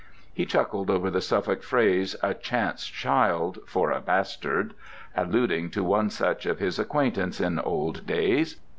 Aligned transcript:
He 0.33 0.47
chuckled 0.47 0.89
over 0.89 1.11
the 1.11 1.21
Suffolk 1.21 1.61
phrase 1.61 2.15
'a 2.23 2.33
chance 2.33 2.87
child,' 2.87 3.59
for 3.67 3.91
a 3.91 4.01
bastard 4.01 4.73
(alluding 5.15 5.69
to 5.69 5.83
one 5.83 6.09
such 6.09 6.47
of 6.47 6.57
his 6.57 6.79
acquaintance 6.79 7.39
in 7.39 7.59
old 7.59 8.07
days). 8.07 8.55